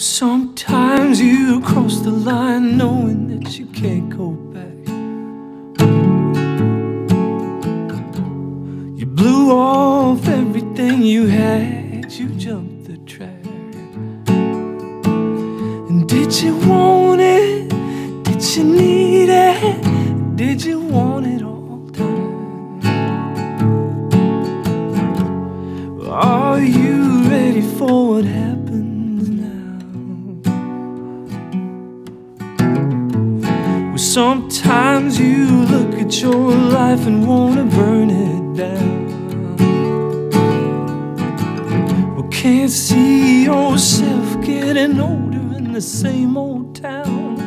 Sometimes 0.00 1.20
you 1.20 1.60
cross 1.60 2.00
the 2.00 2.10
line 2.10 2.78
knowing 2.78 3.26
that 3.28 3.58
you 3.58 3.66
can't 3.66 4.08
go 4.08 4.30
back. 4.30 4.88
You 8.98 9.04
blew 9.04 9.52
off 9.52 10.26
everything 10.26 11.02
you 11.02 11.26
had, 11.26 12.10
you 12.12 12.30
jumped 12.30 12.86
the 12.86 12.96
track. 13.04 13.44
And 15.90 16.08
did 16.08 16.32
you 16.40 16.56
want 16.66 17.20
it? 17.20 17.68
Did 18.24 18.56
you 18.56 18.64
need 18.64 19.28
it? 19.28 20.34
Did 20.34 20.64
you 20.64 20.80
want 20.80 21.26
it 21.26 21.42
all 21.42 21.86
time? 21.92 22.80
Are 26.08 26.58
you 26.58 27.28
ready 27.28 27.60
for 27.60 28.14
what 28.14 28.24
happens 28.24 28.59
sometimes 34.10 35.20
you 35.20 35.46
look 35.66 35.94
at 35.94 36.20
your 36.20 36.50
life 36.50 37.06
and 37.06 37.28
wanna 37.28 37.64
burn 37.64 38.10
it 38.10 38.56
down. 38.56 39.56
Well, 42.16 42.26
can't 42.28 42.72
see 42.72 43.44
yourself 43.44 44.44
getting 44.44 45.00
older 45.00 45.56
in 45.58 45.72
the 45.72 45.80
same 45.80 46.36
old 46.36 46.74
town. 46.74 47.38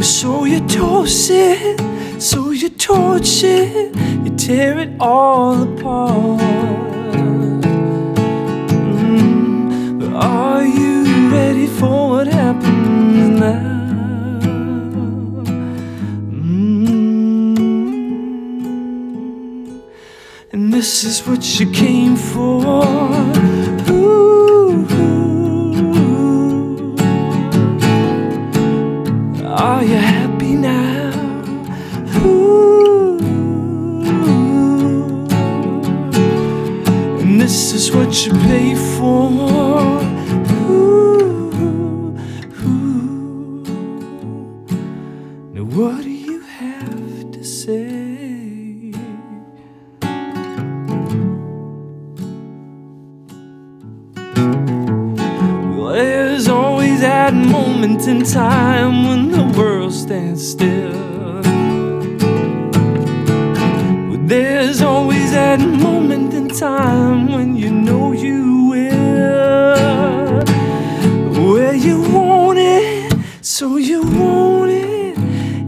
So 0.00 0.44
you 0.44 0.60
toss 0.68 1.28
it, 1.30 1.80
so 2.22 2.52
you 2.52 2.68
torch 2.68 3.42
it, 3.42 3.96
you 4.24 4.30
tear 4.36 4.78
it 4.78 4.92
all 5.00 5.60
apart. 5.60 6.40
Mm, 9.00 9.98
but 9.98 10.12
are 10.12 10.64
you 10.64 11.30
ready 11.32 11.66
for 11.66 12.10
what 12.10 12.28
happens 12.28 13.40
now? 13.40 13.71
This 20.82 21.04
is 21.04 21.24
what 21.28 21.60
you 21.60 21.70
came 21.70 22.16
for. 22.16 22.82
Ooh, 23.88 24.84
Are 29.46 29.84
you 29.84 30.00
happy 30.16 30.54
now? 30.56 31.12
Ooh. 32.24 33.20
And 37.20 37.40
this 37.40 37.72
is 37.72 37.92
what 37.94 38.26
you 38.26 38.32
pay 38.50 38.74
for. 38.74 39.30
Ooh, 40.68 41.52
ooh. 42.66 43.64
Now, 45.52 45.62
what 45.62 46.02
do 46.02 46.10
you 46.10 46.40
have 46.40 47.30
to 47.30 47.44
say? 47.44 48.01
That 57.02 57.34
moment 57.34 58.06
in 58.06 58.22
time 58.22 59.08
when 59.08 59.28
the 59.32 59.58
world 59.58 59.92
stands 59.92 60.50
still. 60.52 60.92
Well, 64.08 64.20
there's 64.28 64.80
always 64.82 65.32
that 65.32 65.58
moment 65.58 66.32
in 66.32 66.48
time 66.48 67.32
when 67.32 67.56
you 67.56 67.72
know 67.72 68.12
you 68.12 68.68
will. 68.70 70.44
Where 71.52 71.74
you 71.74 72.02
want 72.12 72.60
it, 72.60 73.12
so 73.40 73.78
you 73.78 74.02
want 74.02 74.70
it, 74.70 75.18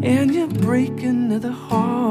and 0.05 0.33
you 0.33 0.47
break 0.47 1.03
another 1.03 1.51
heart. 1.51 2.04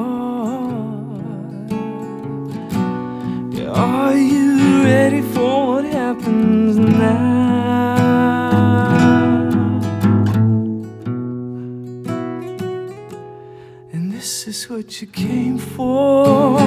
This 14.23 14.47
is 14.47 14.69
what 14.69 15.01
you 15.01 15.07
came 15.07 15.57
for. 15.57 16.57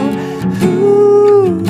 Ooh. 0.63 1.65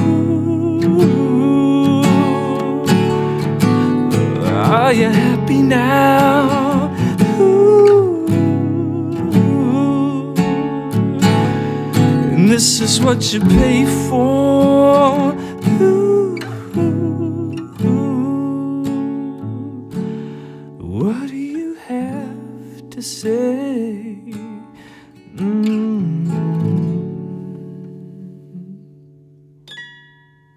Are 4.42 4.92
you 4.92 5.08
happy 5.10 5.62
now? 5.62 6.90
Ooh. 7.38 8.26
And 12.32 12.48
this 12.50 12.80
is 12.80 13.00
what 13.00 13.32
you 13.32 13.38
pay 13.38 13.86
for. 14.08 15.36
Ooh. 15.80 16.36
What 20.80 21.28
do 21.28 21.36
you 21.36 21.74
have 21.76 22.90
to 22.90 23.00
say? 23.00 24.45
Mm. 25.36 25.85